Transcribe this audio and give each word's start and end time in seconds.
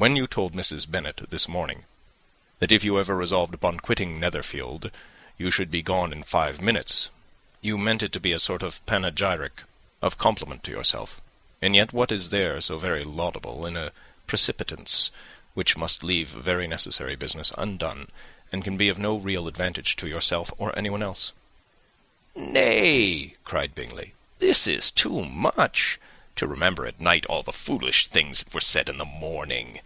When 0.00 0.14
you 0.14 0.28
told 0.28 0.54
Mrs. 0.54 0.88
Bennet 0.88 1.22
this 1.28 1.48
morning, 1.48 1.84
that 2.60 2.70
if 2.70 2.84
you 2.84 3.00
ever 3.00 3.16
resolved 3.16 3.56
on 3.64 3.80
quitting 3.80 4.20
Netherfield 4.20 4.92
you 5.36 5.50
should 5.50 5.72
be 5.72 5.82
gone 5.82 6.12
in 6.12 6.22
five 6.22 6.60
minutes, 6.60 7.10
you 7.62 7.76
meant 7.76 8.04
it 8.04 8.12
to 8.12 8.20
be 8.20 8.30
a 8.30 8.38
sort 8.38 8.62
of 8.62 8.78
panegyric, 8.86 9.64
of 10.00 10.16
compliment 10.16 10.62
to 10.62 10.70
yourself; 10.70 11.20
and 11.60 11.74
yet 11.74 11.92
what 11.92 12.12
is 12.12 12.28
there 12.28 12.60
so 12.60 12.78
very 12.78 13.02
laudable 13.02 13.66
in 13.66 13.76
a 13.76 13.90
precipitance 14.28 15.10
which 15.54 15.76
must 15.76 16.04
leave 16.04 16.28
very 16.30 16.68
necessary 16.68 17.16
business 17.16 17.50
undone, 17.58 18.08
and 18.52 18.62
can 18.62 18.76
be 18.76 18.88
of 18.88 19.00
no 19.00 19.16
real 19.16 19.48
advantage 19.48 19.96
to 19.96 20.06
yourself 20.06 20.52
or 20.58 20.72
anyone 20.78 21.02
else?" 21.02 21.32
"Nay," 22.36 23.34
cried 23.44 23.74
Bingley, 23.74 24.14
"this 24.38 24.68
is 24.68 24.92
too 24.92 25.24
much, 25.24 25.98
to 26.36 26.46
remember 26.46 26.86
at 26.86 27.00
night 27.00 27.26
all 27.26 27.42
the 27.42 27.52
foolish 27.52 28.06
things 28.06 28.44
that 28.44 28.54
were 28.54 28.60
said 28.60 28.88
in 28.88 28.96
the 28.96 29.04
morning. 29.04 29.80